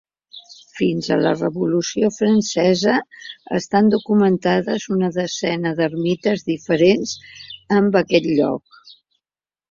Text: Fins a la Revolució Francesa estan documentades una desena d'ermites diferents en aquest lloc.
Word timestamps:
Fins 0.77 1.07
a 1.15 1.15
la 1.23 1.31
Revolució 1.39 2.07
Francesa 2.13 2.95
estan 3.57 3.91
documentades 3.95 4.87
una 4.95 5.09
desena 5.17 5.73
d'ermites 5.81 6.45
diferents 6.47 7.13
en 7.81 7.91
aquest 8.01 8.31
lloc. 8.41 8.81